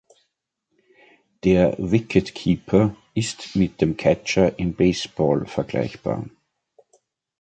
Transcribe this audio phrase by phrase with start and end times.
[1.43, 6.27] Der Wicket-Keeper ist mit dem Catcher im Baseball vergleichbar.